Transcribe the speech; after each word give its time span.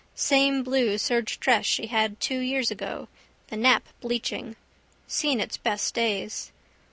Same 0.15 0.63
blue 0.63 0.97
serge 0.97 1.39
dress 1.39 1.63
she 1.63 1.85
had 1.85 2.19
two 2.19 2.39
years 2.39 2.71
ago, 2.71 3.07
the 3.49 3.55
nap 3.55 3.87
bleaching. 3.99 4.55
Seen 5.05 5.39
its 5.39 5.57
best 5.57 5.93
days. 5.93 6.51